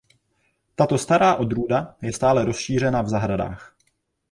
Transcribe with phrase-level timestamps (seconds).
[0.75, 3.77] Tato stará odrůda je stále rozšířená v zahradách.